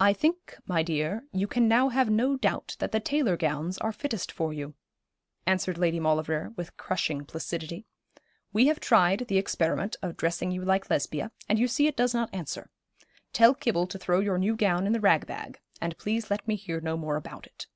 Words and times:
'I 0.00 0.12
think, 0.12 0.58
my 0.66 0.82
dear, 0.82 1.24
you 1.32 1.46
can 1.46 1.66
now 1.66 1.88
have 1.88 2.10
no 2.10 2.36
doubt 2.36 2.76
that 2.78 2.92
the 2.92 3.00
tailor 3.00 3.38
gowns 3.38 3.78
are 3.78 3.90
fittest 3.90 4.30
for 4.30 4.52
you,' 4.52 4.74
answered 5.46 5.78
Lady 5.78 5.98
Maulevrier, 5.98 6.52
with 6.58 6.76
crushing 6.76 7.24
placidity. 7.24 7.86
'We 8.52 8.66
have 8.66 8.80
tried 8.80 9.20
the 9.28 9.38
experiment 9.38 9.96
of 10.02 10.18
dressing 10.18 10.50
you 10.52 10.62
like 10.62 10.90
Lesbia, 10.90 11.32
and 11.48 11.58
you 11.58 11.68
see 11.68 11.86
it 11.86 11.96
does 11.96 12.12
not 12.12 12.34
answer. 12.34 12.68
Tell 13.32 13.54
Kibble 13.54 13.86
to 13.86 13.98
throw 13.98 14.20
your 14.20 14.36
new 14.36 14.54
gown 14.56 14.86
in 14.86 14.92
the 14.92 15.00
rag 15.00 15.24
bag, 15.24 15.58
and 15.80 15.96
please 15.96 16.28
let 16.30 16.46
me 16.46 16.54
hear 16.54 16.82
no 16.82 16.94
more 16.98 17.16
about 17.16 17.46
it.' 17.46 17.66